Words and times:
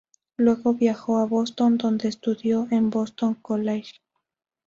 Luego 0.37 0.73
viajó 0.73 1.17
a 1.19 1.27
Boston 1.27 1.77
donde 1.77 2.07
estudió 2.09 2.67
en 2.71 2.89
Boston 2.89 3.35
College. 3.35 4.01